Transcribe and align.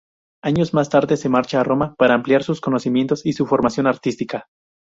Años 0.43 0.73
más 0.73 0.89
tarde 0.89 1.15
marcha 1.29 1.61
a 1.61 1.63
Roma 1.63 1.93
para 1.95 2.15
ampliar 2.15 2.41
sus 2.41 2.59
conocimientos 2.59 3.23
y 3.23 3.33
su 3.33 3.45
formación 3.45 3.85
artística. 3.85 4.47